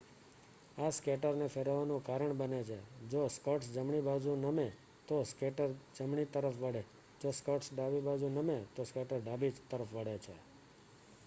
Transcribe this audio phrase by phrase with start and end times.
[0.77, 2.77] આ સ્કેટર ને ફેરવવાનું કારણ બને છે
[3.11, 4.67] જો સ્કટસ જમણી બાજુ નમે
[5.07, 6.83] તો સ્કેટર જમણી તરફ વળે
[7.21, 10.35] જો સ્કટસ ડાબી બાજુ નમે તો સ્કેટર ડાબી તરફ વળે છે